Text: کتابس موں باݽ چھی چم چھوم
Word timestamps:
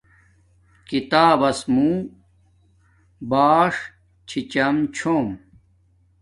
کتابس 0.89 1.59
موں 1.73 1.95
باݽ 3.29 3.73
چھی 4.27 4.39
چم 4.51 4.75
چھوم 4.95 5.27